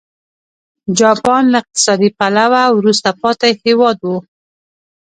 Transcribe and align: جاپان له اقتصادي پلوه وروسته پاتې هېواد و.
جاپان 0.99 1.43
له 1.51 1.57
اقتصادي 1.63 2.09
پلوه 2.17 2.61
وروسته 2.77 3.09
پاتې 3.21 3.49
هېواد 3.63 3.97
و. 4.03 4.09